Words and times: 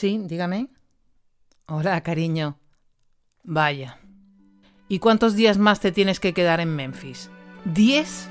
Sí, 0.00 0.18
dígame. 0.24 0.70
Hola, 1.66 2.00
cariño. 2.00 2.58
Vaya. 3.44 3.98
¿Y 4.88 4.98
cuántos 4.98 5.34
días 5.36 5.58
más 5.58 5.78
te 5.80 5.92
tienes 5.92 6.20
que 6.20 6.32
quedar 6.32 6.58
en 6.60 6.74
Memphis? 6.74 7.28
¿Diez? 7.66 8.26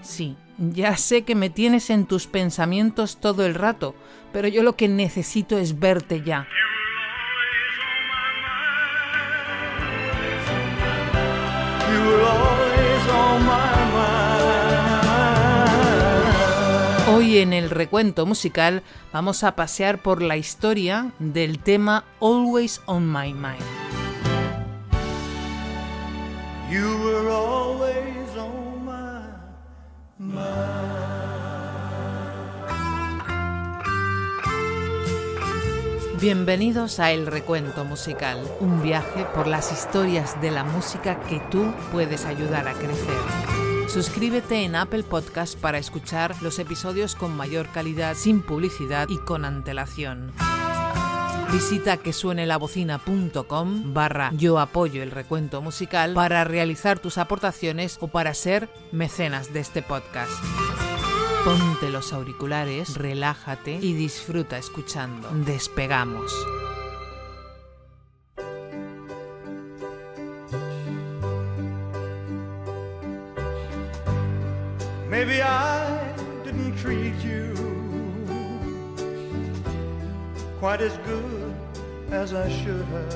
Sí, 0.00 0.36
ya 0.56 0.96
sé 0.96 1.22
que 1.22 1.34
me 1.34 1.50
tienes 1.50 1.90
en 1.90 2.06
tus 2.06 2.28
pensamientos 2.28 3.16
todo 3.16 3.44
el 3.44 3.56
rato, 3.56 3.96
pero 4.32 4.46
yo 4.46 4.62
lo 4.62 4.76
que 4.76 4.86
necesito 4.86 5.58
es 5.58 5.80
verte 5.80 6.22
ya. 6.22 6.46
Hoy 17.28 17.40
en 17.40 17.52
el 17.52 17.68
recuento 17.68 18.24
musical 18.24 18.82
vamos 19.12 19.44
a 19.44 19.54
pasear 19.54 20.00
por 20.00 20.22
la 20.22 20.38
historia 20.38 21.12
del 21.18 21.58
tema 21.58 22.06
Always 22.22 22.80
on 22.86 23.06
My 23.06 23.34
Mind. 23.34 23.60
You 26.70 26.86
were 27.04 27.28
always 27.28 28.34
on 28.38 28.82
my 28.86 29.26
Bienvenidos 36.18 36.98
a 36.98 37.12
El 37.12 37.26
Recuento 37.26 37.84
Musical, 37.84 38.40
un 38.60 38.82
viaje 38.82 39.26
por 39.34 39.46
las 39.46 39.70
historias 39.70 40.40
de 40.40 40.50
la 40.50 40.64
música 40.64 41.20
que 41.20 41.40
tú 41.50 41.74
puedes 41.92 42.24
ayudar 42.24 42.68
a 42.68 42.72
crecer. 42.72 43.67
Suscríbete 43.88 44.64
en 44.64 44.76
Apple 44.76 45.02
Podcast 45.02 45.58
para 45.58 45.78
escuchar 45.78 46.36
los 46.42 46.58
episodios 46.58 47.14
con 47.14 47.34
mayor 47.34 47.68
calidad, 47.68 48.14
sin 48.14 48.42
publicidad 48.42 49.08
y 49.08 49.16
con 49.18 49.46
antelación. 49.46 50.32
Visita 51.50 51.96
quesuenelavocina.com 51.96 53.94
barra 53.94 54.30
yo 54.34 54.58
apoyo 54.58 55.02
el 55.02 55.10
recuento 55.10 55.62
musical 55.62 56.12
para 56.12 56.44
realizar 56.44 56.98
tus 56.98 57.16
aportaciones 57.16 57.96
o 58.00 58.08
para 58.08 58.34
ser 58.34 58.68
mecenas 58.92 59.54
de 59.54 59.60
este 59.60 59.80
podcast. 59.80 60.32
Ponte 61.44 61.88
los 61.88 62.12
auriculares, 62.12 62.94
relájate 62.94 63.78
y 63.80 63.94
disfruta 63.94 64.58
escuchando. 64.58 65.30
Despegamos. 65.30 66.34
Maybe 75.28 75.42
I 75.42 76.14
didn't 76.42 76.74
treat 76.78 77.12
you 77.22 77.52
quite 80.58 80.80
as 80.80 80.96
good 81.04 81.54
as 82.10 82.32
I 82.32 82.48
should 82.48 82.86
have. 82.86 83.14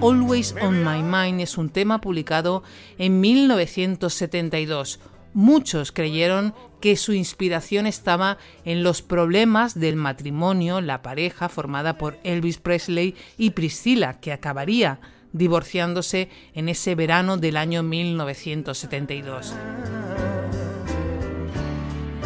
Always 0.00 0.56
on 0.60 0.82
My 0.82 1.00
Mind 1.00 1.40
es 1.40 1.56
un 1.58 1.70
tema 1.70 2.00
publicado 2.00 2.64
en 2.98 3.20
1972. 3.20 4.98
Muchos 5.32 5.92
creyeron 5.92 6.54
que 6.80 6.96
su 6.96 7.12
inspiración 7.12 7.86
estaba 7.86 8.38
en 8.64 8.82
los 8.82 9.00
problemas 9.00 9.78
del 9.78 9.94
matrimonio, 9.94 10.80
la 10.80 11.02
pareja 11.02 11.48
formada 11.48 11.98
por 11.98 12.18
Elvis 12.24 12.58
Presley 12.58 13.14
y 13.38 13.50
Priscilla, 13.50 14.18
que 14.18 14.32
acabaría 14.32 14.98
divorciándose 15.32 16.28
en 16.54 16.68
ese 16.68 16.94
verano 16.94 17.36
del 17.36 17.56
año 17.56 17.82
1972. 17.82 19.54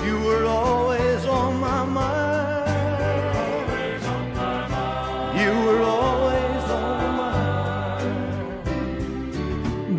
You 0.06 0.18
were 0.18 0.46
always 0.46 1.26
on 1.26 1.60
my 1.60 1.84
mind. 1.84 2.66
You 5.34 5.50
were 5.66 5.82
always 5.82 6.62
on 6.70 7.16
my 7.16 7.98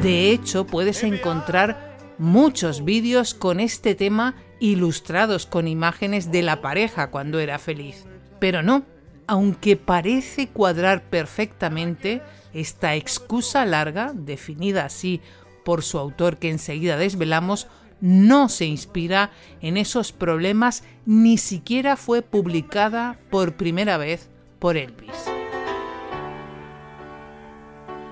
De 0.02 0.32
hecho, 0.32 0.66
puedes 0.66 1.04
encontrar 1.04 1.98
muchos 2.18 2.86
vídeos 2.86 3.34
con 3.34 3.60
este 3.60 3.96
tema 3.96 4.36
ilustrados 4.60 5.46
con 5.46 5.68
imágenes 5.68 6.32
de 6.32 6.42
la 6.42 6.62
pareja 6.62 7.12
cuando 7.12 7.40
era 7.40 7.60
feliz. 7.60 8.06
Pero 8.40 8.64
no, 8.64 8.86
aunque 9.28 9.76
parece 9.76 10.48
cuadrar 10.48 11.04
perfectamente, 11.04 12.22
esta 12.54 12.96
excusa 12.96 13.66
larga, 13.66 14.14
definida 14.16 14.86
así 14.86 15.22
por 15.64 15.84
su 15.84 16.00
autor 16.00 16.38
que 16.38 16.50
enseguida 16.50 16.98
desvelamos, 16.98 17.68
no 18.00 18.48
se 18.48 18.66
inspira 18.66 19.32
en 19.62 19.76
esos 19.76 20.12
problemas, 20.12 20.84
ni 21.06 21.38
siquiera 21.38 21.98
fue 21.98 22.22
publicada 22.22 23.20
por 23.30 23.58
primera 23.58 23.98
vez 23.98 24.30
por 24.60 24.78
Elvis. 24.78 25.12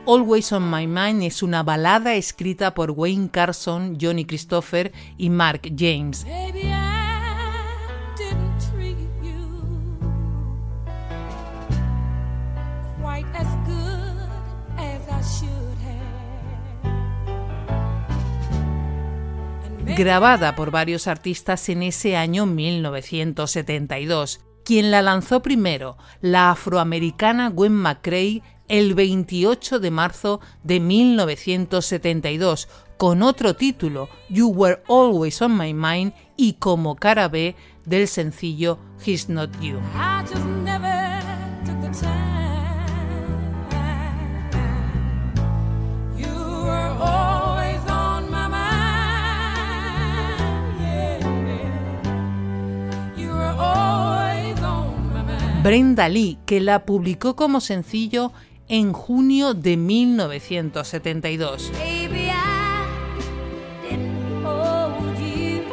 Always 0.08 0.52
on 0.52 0.70
My 0.70 0.86
Mind 0.86 1.24
es 1.24 1.42
una 1.42 1.64
balada 1.64 2.14
escrita 2.14 2.76
por 2.76 2.92
Wayne 2.92 3.30
Carson, 3.30 3.98
Johnny 4.00 4.26
Christopher 4.26 4.92
y 5.18 5.30
Mark 5.32 5.62
James. 5.76 6.26
Grabada 19.96 20.56
por 20.56 20.72
varios 20.72 21.08
artistas 21.08 21.70
en 21.70 21.82
ese 21.82 22.18
año 22.18 22.46
1972. 22.46 24.42
Quien 24.66 24.92
la 24.92 25.02
lanzó 25.02 25.42
primero, 25.42 25.98
la 26.22 26.52
afroamericana 26.52 27.50
Gwen 27.50 27.74
McCrae, 27.74 28.44
el 28.68 28.94
28 28.94 29.80
de 29.80 29.92
marzo 29.92 30.42
de 30.64 30.80
1972, 30.80 32.68
con 32.98 33.24
otro 33.24 33.56
título, 33.56 34.10
You 34.30 34.50
Were 34.50 34.82
Always 34.90 35.42
on 35.42 35.58
My 35.58 35.74
Mind, 35.74 36.14
y 36.36 36.54
como 36.54 36.96
cara 36.96 37.28
B 37.30 37.56
del 37.86 38.08
sencillo 38.08 38.80
He's 39.06 39.30
Not 39.30 39.52
You. 39.62 39.80
Brenda 55.66 56.08
Lee, 56.10 56.38
que 56.46 56.62
la 56.62 56.86
publicó 56.86 57.36
como 57.36 57.60
sencillo 57.60 58.32
en 58.68 58.94
junio 58.94 59.56
de 59.56 59.78
1972. 59.78 61.72
Baby, 61.74 62.30
I 62.30 62.86
didn't 63.90 64.46
hold 64.46 65.18
you 65.18 65.64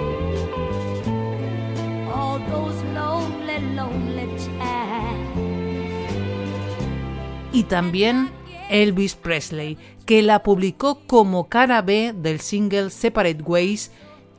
all 2.10 2.40
those 2.50 2.82
lonely, 2.94 3.60
lonely 3.76 4.28
times. 4.38 4.56
y 7.52 7.64
también 7.64 8.30
Elvis 8.70 9.14
Presley, 9.14 9.76
que 10.06 10.22
la 10.22 10.42
publicó 10.42 11.00
como 11.06 11.50
cara 11.50 11.82
B 11.82 12.14
del 12.16 12.40
single 12.40 12.88
Separate 12.88 13.42
Ways 13.42 13.90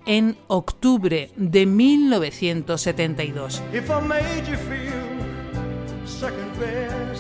en 0.07 0.36
octubre 0.48 1.30
de 1.36 1.66
1972, 1.68 3.62
If 3.72 3.88
I 3.92 4.01
made 4.01 4.50
you 4.50 4.57
feel 4.57 4.74
second 4.74 4.92
best, 4.92 4.93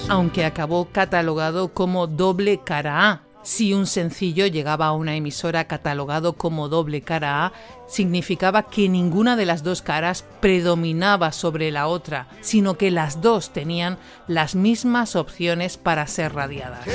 aunque 0.09 0.45
acabó 0.45 0.85
catalogado 0.91 1.73
como 1.73 2.07
doble 2.07 2.59
cara 2.63 3.09
A, 3.09 3.21
Si 3.45 3.73
un 3.73 3.87
sencillo 3.87 4.47
llegaba 4.47 4.85
a 4.85 4.93
una 4.93 5.17
emisora 5.17 5.65
catalogado 5.65 6.33
como 6.33 6.69
doble 6.69 7.01
cara 7.01 7.45
A, 7.45 7.53
significaba 7.87 8.63
que 8.63 8.87
ninguna 8.87 9.35
de 9.35 9.45
las 9.45 9.63
dos 9.63 9.81
caras 9.81 10.23
predominaba 10.39 11.33
sobre 11.33 11.69
la 11.69 11.87
otra, 11.87 12.27
sino 12.39 12.77
que 12.77 12.89
las 12.89 13.21
dos 13.21 13.51
tenían 13.51 13.97
las 14.27 14.55
mismas 14.55 15.17
opciones 15.17 15.75
para 15.77 16.07
ser 16.07 16.33
radiadas. 16.33 16.87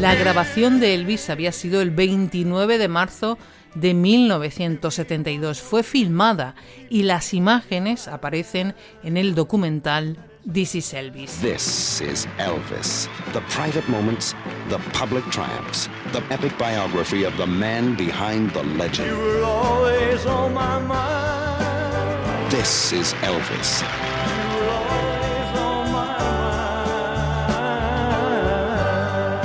La 0.00 0.14
grabación 0.14 0.78
de 0.78 0.94
Elvis 0.94 1.28
había 1.28 1.50
sido 1.50 1.82
el 1.82 1.90
29 1.90 2.78
de 2.78 2.86
marzo 2.86 3.36
de 3.74 3.94
1972. 3.94 5.60
Fue 5.60 5.82
filmada 5.82 6.54
y 6.88 7.02
las 7.02 7.34
imágenes 7.34 8.06
aparecen 8.06 8.76
en 9.02 9.16
el 9.16 9.34
documental 9.34 10.16
This 10.50 10.76
is 10.76 10.94
Elvis. 10.94 11.40
This 11.40 12.00
is 12.00 12.28
Elvis. 12.38 13.08
The 13.32 13.40
private 13.50 13.86
moments, 13.88 14.36
the 14.68 14.78
public 14.96 15.28
triumphs, 15.30 15.90
the 16.12 16.22
epic 16.32 16.56
biography 16.58 17.24
of 17.24 17.36
the 17.36 17.46
man 17.46 17.96
behind 17.96 18.52
the 18.52 18.62
legend. 18.78 19.08
You 19.08 19.18
were 19.18 19.44
always 19.44 20.24
on 20.26 20.54
my 20.54 20.78
mind. 20.78 22.52
This 22.52 22.92
is 22.92 23.14
Elvis. 23.24 23.82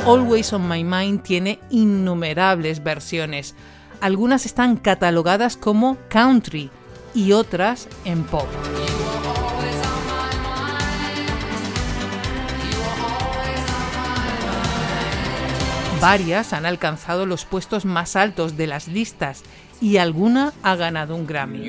Always 0.06 0.52
on 0.52 0.68
My 0.68 0.84
Mind 0.84 1.24
tiene 1.24 1.60
innumerables 1.70 2.84
versiones. 2.84 3.56
Algunas 4.02 4.46
están 4.46 4.76
catalogadas 4.76 5.56
como 5.56 5.98
country 6.10 6.70
y 7.16 7.32
otras 7.32 7.88
en 8.04 8.26
pop. 8.26 8.46
Varias 16.02 16.52
han 16.52 16.66
alcanzado 16.66 17.26
los 17.26 17.46
puestos 17.46 17.86
más 17.86 18.18
altos 18.18 18.58
de 18.58 18.68
las 18.68 18.90
listas 18.90 19.44
y 19.80 19.98
alguna 19.98 20.52
ha 20.64 20.76
ganado 20.76 21.16
un 21.16 21.26
Grammy. 21.26 21.60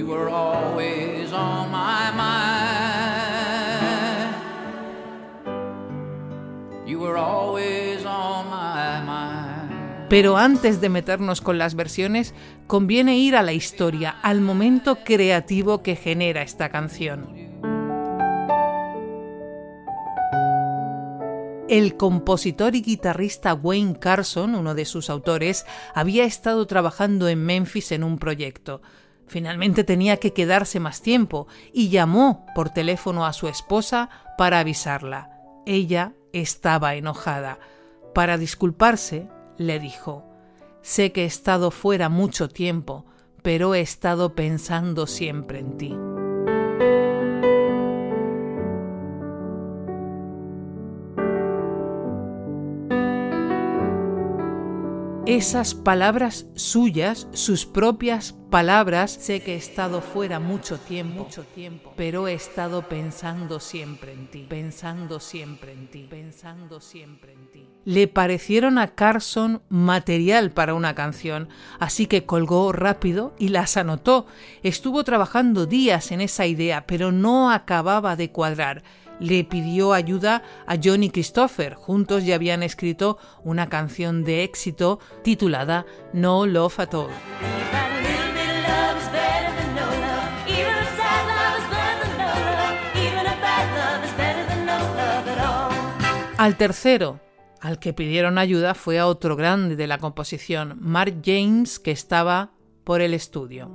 Pero 10.15 10.37
antes 10.37 10.81
de 10.81 10.91
meternos 10.91 11.41
con 11.41 11.59
las 11.59 11.75
versiones, 11.75 12.37
conviene 12.69 13.19
ir 13.19 13.35
a 13.35 13.43
la 13.43 13.53
historia, 13.53 14.11
al 14.23 14.41
momento 14.41 14.99
creativo 15.03 15.83
que 15.83 15.97
genera 15.97 16.43
esta 16.43 16.69
canción. 16.69 17.35
El 21.69 21.97
compositor 21.97 22.77
y 22.77 22.83
guitarrista 22.83 23.55
Wayne 23.55 23.99
Carson, 23.99 24.55
uno 24.55 24.77
de 24.77 24.85
sus 24.85 25.11
autores, 25.11 25.67
había 25.97 26.23
estado 26.23 26.65
trabajando 26.69 27.27
en 27.27 27.45
Memphis 27.45 27.91
en 27.91 28.05
un 28.05 28.19
proyecto. 28.19 28.83
Finalmente 29.27 29.83
tenía 29.83 30.19
que 30.19 30.33
quedarse 30.33 30.79
más 30.79 31.03
tiempo 31.03 31.49
y 31.73 31.89
llamó 31.89 32.47
por 32.55 32.71
teléfono 32.71 33.27
a 33.27 33.33
su 33.33 33.49
esposa 33.49 34.11
para 34.39 34.61
avisarla. 34.61 35.41
Ella 35.67 36.13
estaba 36.33 36.95
enojada. 36.95 37.59
Para 38.15 38.39
disculparse, 38.39 39.27
le 39.59 39.79
dijo, 39.79 40.25
Sé 40.83 41.12
que 41.12 41.23
he 41.23 41.27
estado 41.27 41.71
fuera 41.71 42.09
mucho 42.09 42.49
tiempo, 42.49 43.06
pero 43.43 43.75
he 43.75 43.81
estado 43.81 44.35
pensando 44.35 45.06
siempre 45.06 45.61
en 45.61 45.77
ti. 45.79 45.97
Esas 55.27 55.75
palabras 55.75 56.47
suyas, 56.55 57.29
sus 57.33 57.65
propias 57.65 58.35
palabras, 58.51 59.11
sé 59.11 59.41
que 59.41 59.55
he 59.55 59.56
estado 59.56 60.03
fuera 60.03 60.39
mucho 60.39 60.79
tiempo, 60.79 61.25
mucho 61.25 61.45
tiempo, 61.45 61.95
pero 61.97 62.29
he 62.29 62.35
estado 62.35 62.87
pensando 62.87 63.59
siempre 63.59 64.12
en 64.12 64.31
ti, 64.31 64.47
pensando 64.51 65.19
siempre 65.21 65.73
en 65.73 65.89
ti, 65.89 66.06
pensando 66.11 66.79
siempre 66.79 67.33
en 67.33 67.51
ti. 67.51 67.64
Le 67.85 68.09
parecieron 68.09 68.79
a 68.79 68.89
Carson 68.89 69.63
material 69.69 70.51
para 70.51 70.75
una 70.75 70.95
canción, 70.95 71.49
así 71.79 72.07
que 72.07 72.25
colgó 72.25 72.73
rápido 72.73 73.35
y 73.39 73.49
las 73.49 73.77
anotó. 73.77 74.27
Estuvo 74.63 75.05
trabajando 75.05 75.67
días 75.67 76.11
en 76.13 76.21
esa 76.21 76.47
idea, 76.47 76.87
pero 76.87 77.13
no 77.13 77.51
acababa 77.51 78.17
de 78.17 78.31
cuadrar 78.31 78.83
le 79.21 79.45
pidió 79.45 79.93
ayuda 79.93 80.43
a 80.67 80.77
Johnny 80.83 81.11
Christopher. 81.11 81.75
Juntos 81.75 82.25
ya 82.25 82.35
habían 82.35 82.63
escrito 82.63 83.19
una 83.43 83.69
canción 83.69 84.25
de 84.25 84.43
éxito 84.45 84.99
titulada 85.23 85.87
No 86.13 86.47
Love 86.47 86.81
at 86.81 86.95
All. 86.95 87.11
Al 96.37 96.57
tercero, 96.57 97.21
al 97.65 97.79
que 97.79 97.95
pidieron 97.95 98.37
ayuda, 98.37 98.75
fue 98.75 98.99
a 98.99 99.07
otro 99.07 99.37
grande 99.37 99.75
de 99.75 99.87
la 99.87 99.97
composición, 99.97 100.77
Mark 100.81 101.23
James, 101.25 101.79
que 101.79 101.93
estaba 101.93 102.51
por 102.85 103.01
el 103.01 103.15
estudio. 103.15 103.71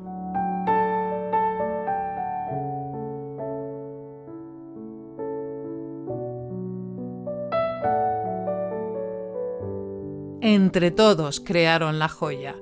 Entre 10.40 10.92
todos 10.92 11.40
crearon 11.40 11.98
la 11.98 12.10
joya. 12.10 12.56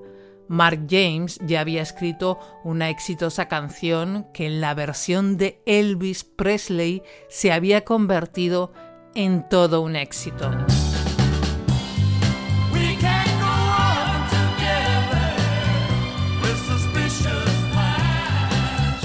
Mark 0.48 0.88
James 0.90 1.40
ya 1.46 1.60
había 1.60 1.82
escrito 1.82 2.40
una 2.64 2.90
exitosa 2.90 3.50
canción 3.50 4.28
que 4.34 4.46
en 4.46 4.62
la 4.62 4.74
versión 4.74 5.36
de 5.36 5.62
Elvis 5.66 6.24
Presley 6.24 7.04
se 7.28 7.52
había 7.52 7.84
convertido 7.84 8.72
en 9.14 9.50
todo 9.50 9.82
un 9.82 9.98
éxito. 9.98 10.50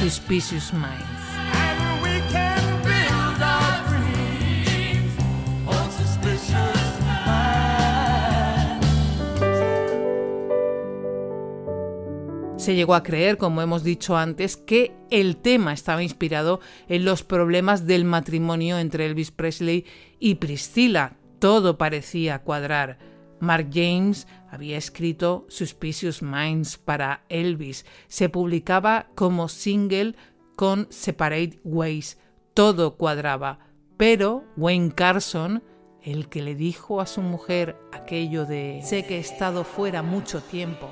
Suspicious 0.02 0.72
minds. 0.72 1.22
Se 12.56 12.74
llegó 12.74 12.94
a 12.94 13.04
creer, 13.04 13.38
como 13.38 13.62
hemos 13.62 13.84
dicho 13.84 14.16
antes, 14.16 14.56
que 14.56 14.92
el 15.10 15.36
tema 15.36 15.72
estaba 15.72 16.02
inspirado 16.02 16.58
en 16.88 17.04
los 17.04 17.22
problemas 17.22 17.86
del 17.86 18.04
matrimonio 18.04 18.80
entre 18.80 19.06
Elvis 19.06 19.30
Presley 19.30 19.84
y 20.18 20.36
Priscilla. 20.36 21.16
Todo 21.38 21.78
parecía 21.78 22.40
cuadrar. 22.40 23.11
Mark 23.42 23.70
James 23.72 24.28
había 24.52 24.78
escrito 24.78 25.46
Suspicious 25.48 26.22
Minds 26.22 26.78
para 26.78 27.24
Elvis. 27.28 27.84
Se 28.06 28.28
publicaba 28.28 29.08
como 29.16 29.48
single 29.48 30.14
con 30.54 30.86
Separate 30.90 31.58
Ways. 31.64 32.18
Todo 32.54 32.96
cuadraba. 32.96 33.58
Pero 33.96 34.44
Wayne 34.56 34.92
Carson, 34.92 35.64
el 36.04 36.28
que 36.28 36.40
le 36.40 36.54
dijo 36.54 37.00
a 37.00 37.06
su 37.06 37.20
mujer 37.20 37.76
aquello 37.90 38.46
de 38.46 38.80
sé 38.84 39.04
que 39.06 39.16
he 39.16 39.20
estado 39.20 39.64
fuera 39.64 40.04
mucho 40.04 40.40
tiempo, 40.40 40.90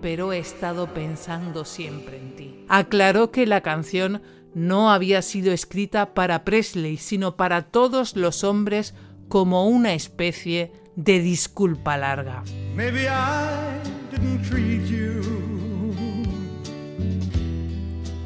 pero 0.00 0.32
he 0.32 0.38
estado 0.38 0.86
pensando 0.94 1.66
siempre 1.66 2.16
en 2.16 2.34
ti. 2.34 2.64
Aclaró 2.70 3.30
que 3.30 3.46
la 3.46 3.60
canción 3.60 4.22
no 4.54 4.90
había 4.90 5.20
sido 5.20 5.52
escrita 5.52 6.14
para 6.14 6.44
Presley, 6.44 6.96
sino 6.96 7.36
para 7.36 7.60
todos 7.60 8.16
los 8.16 8.42
hombres 8.42 8.94
como 9.28 9.68
una 9.68 9.92
especie 9.92 10.72
de 10.96 11.20
disculpa 11.20 11.96
larga. 11.96 12.42
Maybe 12.74 13.08
I 13.08 13.80
didn't 14.10 14.42
treat 14.48 14.86
you 14.86 15.22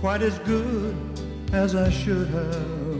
quite 0.00 0.24
as 0.24 0.38
good 0.46 0.94
as 1.52 1.74
I 1.74 1.90
should 1.90 2.28
have. 2.34 2.98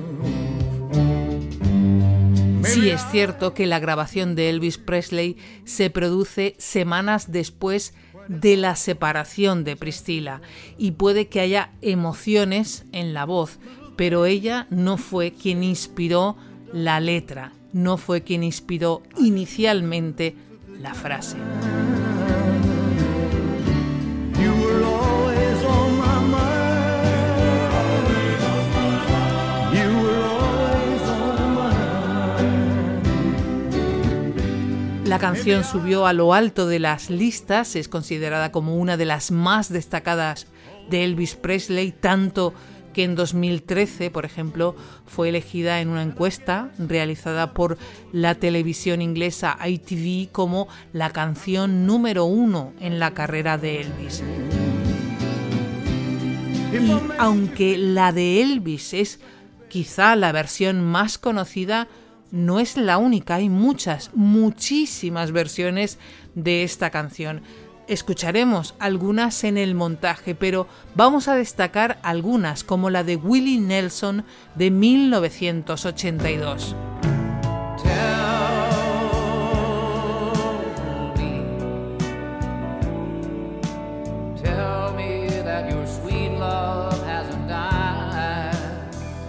Sí 2.65 2.91
es 2.91 3.01
cierto 3.11 3.55
que 3.55 3.67
la 3.67 3.79
grabación 3.79 4.35
de 4.35 4.51
Elvis 4.51 4.77
Presley 4.77 5.37
se 5.65 5.89
produce 5.89 6.55
semanas 6.59 7.33
después 7.33 7.95
de 8.29 8.57
la 8.59 8.77
separación 8.77 9.65
de 9.65 9.75
Priscilla 9.75 10.43
y 10.77 10.93
puede 10.93 11.29
que 11.29 11.41
haya 11.41 11.73
emociones 11.81 12.85
en 12.93 13.15
la 13.15 13.25
voz, 13.25 13.59
pero 13.97 14.27
ella 14.27 14.67
no 14.71 14.99
fue 14.99 15.33
quien 15.33 15.65
inspiró 15.65 16.37
la 16.73 17.01
letra, 17.01 17.53
no 17.73 17.97
fue 17.97 18.23
quien 18.23 18.43
inspiró 18.43 19.03
inicialmente 19.19 20.35
la 20.81 20.95
frase. 20.95 21.37
La 35.09 35.19
canción 35.19 35.65
subió 35.65 36.07
a 36.07 36.13
lo 36.13 36.35
alto 36.35 36.67
de 36.67 36.79
las 36.79 37.09
listas, 37.09 37.77
es 37.77 37.89
considerada 37.89 38.53
como 38.53 38.77
una 38.77 38.99
de 38.99 39.07
las 39.07 39.31
más 39.31 39.73
destacadas 39.73 40.47
de 40.91 41.03
Elvis 41.03 41.35
Presley, 41.35 41.93
tanto 41.93 42.53
que 42.99 43.05
en 43.05 43.15
2013, 43.15 44.11
por 44.11 44.25
ejemplo, 44.25 44.75
fue 45.07 45.29
elegida 45.29 45.81
en 45.81 45.89
una 45.89 46.03
encuesta 46.03 46.73
realizada 46.81 47.55
por 47.55 47.79
la 48.11 48.35
televisión 48.35 49.03
inglesa 49.03 49.57
ITV 49.65 50.33
como 50.33 50.67
la 50.93 51.11
canción 51.11 51.87
número 51.87 52.25
uno 52.25 52.73
en 52.81 52.99
la 52.99 53.15
carrera 53.15 53.57
de 53.57 53.83
Elvis. 53.83 54.25
Y 56.73 56.91
aunque 57.19 57.79
la 57.79 58.11
de 58.11 58.43
Elvis 58.43 58.93
es 58.93 59.21
quizá 59.69 60.17
la 60.17 60.33
versión 60.33 60.85
más 60.85 61.19
conocida, 61.19 61.87
no 62.33 62.59
es 62.59 62.77
la 62.77 62.99
única, 62.99 63.37
hay 63.37 63.49
muchas, 63.49 64.11
muchísimas 64.13 65.31
versiones 65.31 66.01
de 66.35 66.65
esta 66.65 66.91
canción. 66.91 67.43
Escucharemos 67.89 68.75
algunas 68.79 69.45
en 69.45 69.57
el 69.57 69.75
montaje, 69.75 70.35
pero 70.35 70.67
vamos 70.95 71.27
a 71.27 71.35
destacar 71.35 71.99
algunas, 72.03 72.63
como 72.63 72.91
la 72.91 73.03
de 73.03 73.17
Willie 73.17 73.59
Nelson 73.59 74.27
de 74.57 74.71
1982. 74.71 76.77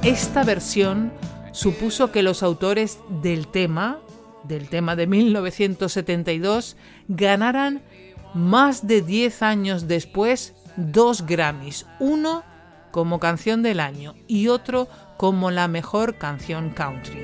Esta 0.03 0.43
versión 0.43 1.13
supuso 1.53 2.11
que 2.11 2.23
los 2.23 2.43
autores 2.43 2.99
del 3.21 3.47
tema, 3.47 3.99
del 4.43 4.67
tema 4.67 4.97
de 4.97 5.07
1972, 5.07 6.75
ganaran 7.07 7.83
más 8.33 8.87
de 8.87 9.01
10 9.01 9.41
años 9.41 9.87
después 9.87 10.55
dos 10.75 11.25
Grammys, 11.25 11.85
uno 11.99 12.43
como 12.91 13.19
canción 13.19 13.61
del 13.61 13.79
año 13.79 14.15
y 14.27 14.47
otro 14.47 14.87
como 15.17 15.51
la 15.51 15.67
mejor 15.67 16.17
canción 16.17 16.69
country. 16.71 17.21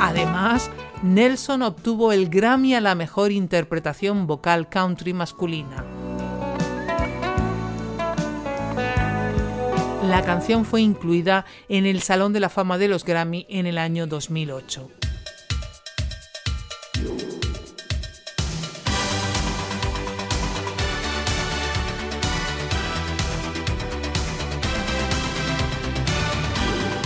Además, 0.00 0.70
Nelson 1.02 1.62
obtuvo 1.62 2.12
el 2.12 2.28
Grammy 2.28 2.74
a 2.74 2.80
la 2.80 2.94
mejor 2.94 3.32
interpretación 3.32 4.26
vocal 4.26 4.68
country 4.68 5.12
masculina. 5.12 5.84
La 10.08 10.22
canción 10.22 10.64
fue 10.64 10.80
incluida 10.80 11.44
en 11.68 11.84
el 11.84 12.00
Salón 12.00 12.32
de 12.32 12.40
la 12.40 12.48
Fama 12.48 12.78
de 12.78 12.88
los 12.88 13.04
Grammy 13.04 13.44
en 13.50 13.66
el 13.66 13.76
año 13.76 14.06
2008. 14.06 14.88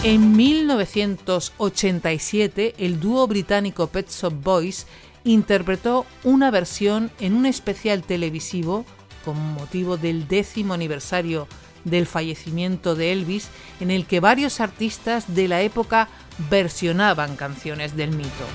En 0.04 0.36
1987, 0.36 2.74
el 2.78 3.00
dúo 3.00 3.26
británico 3.26 3.88
Pet 3.88 4.08
Shop 4.08 4.32
Boys 4.32 4.86
interpretó 5.24 6.06
una 6.22 6.52
versión 6.52 7.10
en 7.18 7.34
un 7.34 7.46
especial 7.46 8.04
televisivo 8.04 8.84
con 9.24 9.36
motivo 9.54 9.96
del 9.96 10.28
décimo 10.28 10.72
aniversario 10.72 11.48
del 11.84 12.06
fallecimiento 12.06 12.94
de 12.94 13.12
Elvis, 13.12 13.48
en 13.80 13.90
el 13.90 14.06
que 14.06 14.20
varios 14.20 14.60
artistas 14.60 15.34
de 15.34 15.48
la 15.48 15.62
época 15.62 16.08
versionaban 16.50 17.36
canciones 17.36 17.96
del 17.96 18.10
mito. 18.10 18.46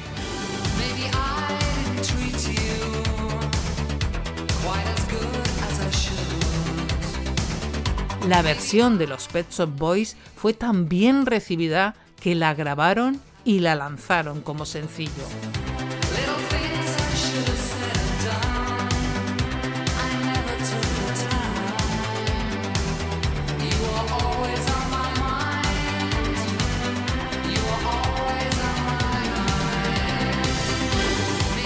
La 8.28 8.42
versión 8.42 8.98
de 8.98 9.08
los 9.08 9.30
Pet 9.30 9.50
Shop 9.52 9.70
Boys 9.78 10.18
fue 10.36 10.54
tan 10.54 10.90
bien 10.90 11.26
recibida 11.26 11.96
que 12.20 12.36
la 12.36 12.54
grabaron 12.54 13.22
y 13.46 13.60
la 13.60 13.76
lanzaron 13.76 14.42
como 14.42 14.66
sencillo. 14.66 15.24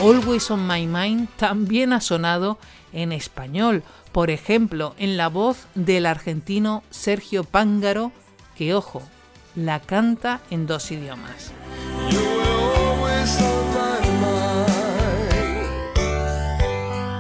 Always 0.01 0.50
on 0.50 0.65
My 0.65 0.88
Mind 0.88 1.29
también 1.38 1.93
ha 1.93 2.01
sonado 2.01 2.58
en 2.91 3.12
español, 3.12 3.84
por 4.12 4.31
ejemplo, 4.31 4.96
en 4.98 5.15
la 5.15 5.27
voz 5.27 5.67
del 5.75 6.08
argentino 6.08 6.81
Sergio 6.89 7.43
Pángaro, 7.43 8.12
que 8.55 8.74
ojo, 8.74 9.03
la 9.53 9.79
canta 9.79 10.41
en 10.50 10.65
dos 10.65 10.89
idiomas. 10.89 11.51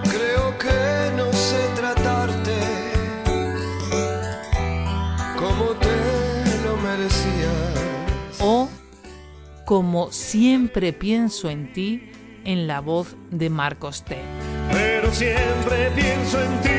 Creo 0.03 0.57
que 0.57 1.11
no 1.15 1.31
sé 1.33 1.69
tratarte 1.75 2.59
como 5.37 5.65
te 5.75 6.63
lo 6.65 6.77
merecías. 6.77 8.39
O 8.39 8.67
como 9.65 10.11
siempre 10.11 10.93
pienso 10.93 11.47
en 11.47 11.71
ti 11.73 12.11
en 12.45 12.67
la 12.67 12.81
voz 12.81 13.15
de 13.29 13.49
Marcos 13.49 14.03
T. 14.03 14.17
Pero 14.71 15.11
siempre 15.11 15.91
pienso 15.95 16.41
en 16.41 16.61
ti. 16.61 16.69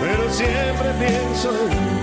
Pero 0.00 0.32
siempre 0.32 0.92
pienso 0.98 1.50
en 1.50 1.68
ti. 1.70 1.94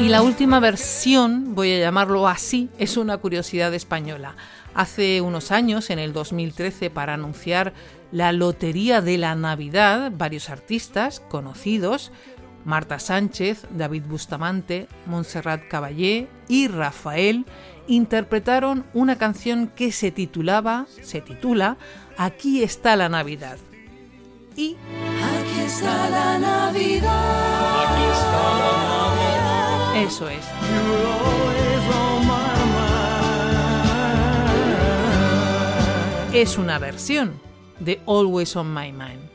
Y 0.00 0.08
la 0.10 0.22
última 0.22 0.60
versión, 0.60 1.56
voy 1.56 1.72
a 1.72 1.80
llamarlo 1.80 2.28
así, 2.28 2.70
es 2.78 2.96
una 2.96 3.18
curiosidad 3.18 3.74
española. 3.74 4.36
Hace 4.72 5.20
unos 5.20 5.50
años, 5.50 5.90
en 5.90 5.98
el 5.98 6.12
2013, 6.12 6.88
para 6.88 7.14
anunciar 7.14 7.72
la 8.12 8.30
Lotería 8.30 9.00
de 9.00 9.18
la 9.18 9.34
Navidad, 9.34 10.12
varios 10.14 10.50
artistas 10.50 11.18
conocidos 11.18 12.12
Marta 12.64 12.98
Sánchez, 12.98 13.66
David 13.70 14.04
Bustamante, 14.08 14.88
Montserrat 15.06 15.68
Caballé 15.68 16.28
y 16.48 16.68
Rafael 16.68 17.46
interpretaron 17.86 18.84
una 18.92 19.16
canción 19.16 19.68
que 19.68 19.92
se 19.92 20.10
titulaba, 20.10 20.86
se 21.02 21.20
titula 21.20 21.78
Aquí 22.16 22.62
está 22.62 22.96
la 22.96 23.08
Navidad. 23.08 23.58
Y 24.56 24.76
Aquí 25.22 25.60
está 25.60 26.10
la 26.10 26.38
Navidad. 26.38 27.84
Aquí 27.84 28.02
está 28.12 28.58
la 28.58 28.72
Navidad. 28.88 30.04
eso 30.04 30.28
es. 30.28 30.44
Es 36.32 36.58
una 36.58 36.78
versión 36.78 37.40
de 37.80 38.00
Always 38.06 38.54
on 38.56 38.72
My 38.72 38.92
Mind. 38.92 39.30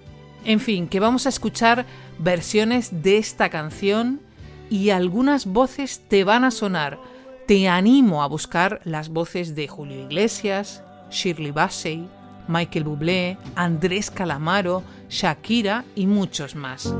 En 0.45 0.59
fin, 0.59 0.87
que 0.87 0.99
vamos 0.99 1.25
a 1.25 1.29
escuchar 1.29 1.85
versiones 2.19 3.03
de 3.03 3.17
esta 3.17 3.49
canción 3.49 4.21
y 4.69 4.89
algunas 4.89 5.45
voces 5.45 6.01
te 6.07 6.23
van 6.23 6.43
a 6.43 6.51
sonar. 6.51 6.99
Te 7.47 7.67
animo 7.67 8.23
a 8.23 8.27
buscar 8.27 8.79
las 8.85 9.09
voces 9.09 9.55
de 9.55 9.67
Julio 9.67 10.05
Iglesias, 10.05 10.83
Shirley 11.11 11.51
Bassey, 11.51 12.07
Michael 12.47 12.85
Bublé, 12.85 13.37
Andrés 13.55 14.09
Calamaro, 14.09 14.83
Shakira 15.09 15.85
y 15.95 16.07
muchos 16.07 16.55
más. 16.55 16.93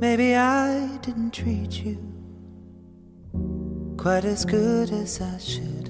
Maybe 0.00 0.34
I 0.34 0.98
didn't 1.02 1.32
treat 1.32 1.84
you 1.84 1.98
quite 3.98 4.24
as 4.24 4.46
good 4.46 4.90
as 4.92 5.20
I 5.20 5.38
should. 5.38 5.89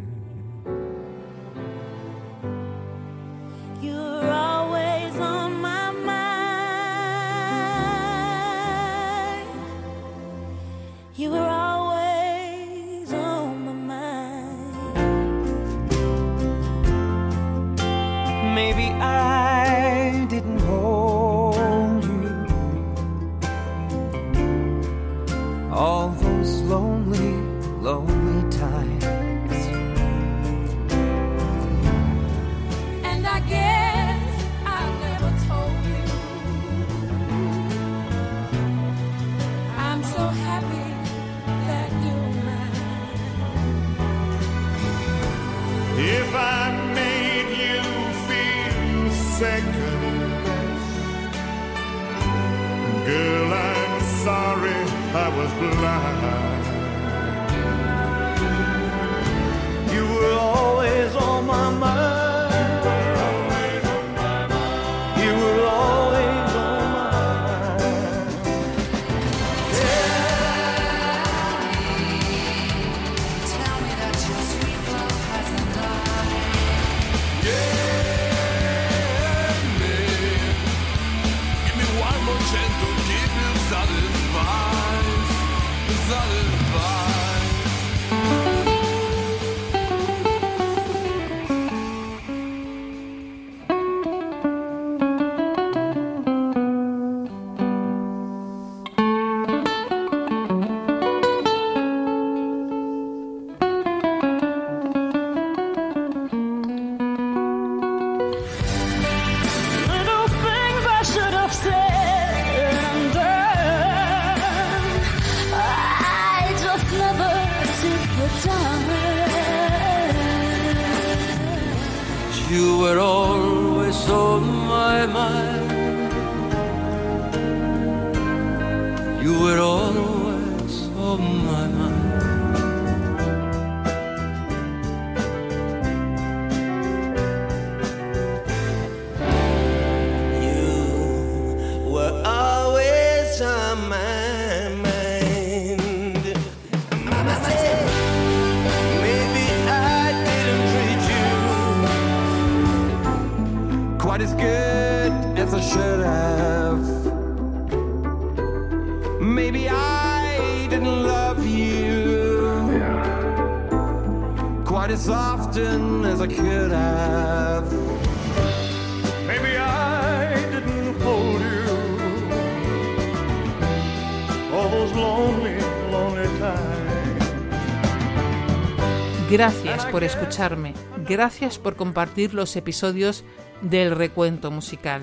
Gracias 179.31 179.85
por 179.85 180.03
escucharme, 180.03 180.73
gracias 181.07 181.57
por 181.57 181.77
compartir 181.77 182.33
los 182.33 182.53
episodios 182.57 183.23
del 183.61 183.95
recuento 183.95 184.51
musical, 184.51 185.01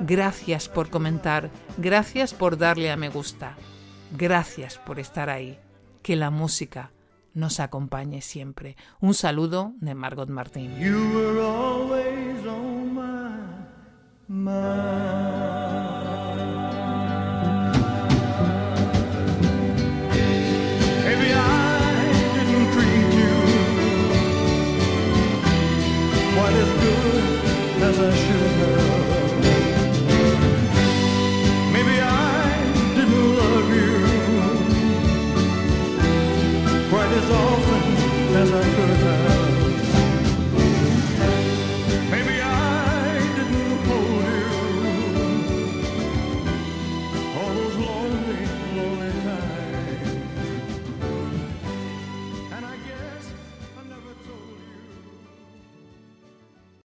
gracias 0.00 0.70
por 0.70 0.88
comentar, 0.88 1.50
gracias 1.76 2.32
por 2.32 2.56
darle 2.56 2.90
a 2.90 2.96
me 2.96 3.10
gusta, 3.10 3.54
gracias 4.16 4.78
por 4.78 4.98
estar 4.98 5.28
ahí. 5.28 5.58
Que 6.02 6.16
la 6.16 6.30
música 6.30 6.92
nos 7.34 7.60
acompañe 7.60 8.22
siempre. 8.22 8.76
Un 8.98 9.12
saludo 9.12 9.74
de 9.80 9.94
Margot 9.94 10.30
Martín. 10.30 10.72